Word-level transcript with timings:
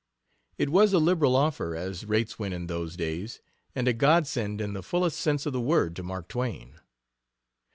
It 0.57 0.69
was 0.69 0.93
a 0.93 0.97
liberal 0.97 1.35
offer, 1.35 1.75
as 1.75 2.07
rates 2.07 2.39
went 2.39 2.55
in 2.55 2.65
those 2.65 2.95
days, 2.97 3.39
and 3.75 3.87
a 3.87 3.93
godsend 3.93 4.59
in 4.59 4.73
the 4.73 4.81
fullest 4.81 5.19
sense 5.19 5.45
of 5.45 5.53
the 5.53 5.61
word 5.61 5.95
to 5.95 6.01
Mark 6.01 6.27
Twain. 6.27 6.79